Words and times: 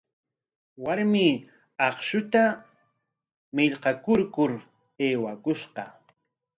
Warmi 0.83 1.25
akshuta 1.89 2.43
millqakurkur 3.55 4.51
aywakushqa. 5.05 5.83